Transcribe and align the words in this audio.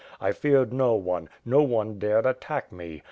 I 0.19 0.31
feared 0.31 0.73
no 0.73 0.95
one; 0.95 1.29
no 1.45 1.61
one 1.61 1.99
dared 1.99 2.25
attack 2.25 2.71
me. 2.71 2.99